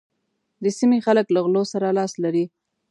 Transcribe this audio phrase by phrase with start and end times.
[0.63, 2.45] د سيمې خلک له غلو سره لاس لري.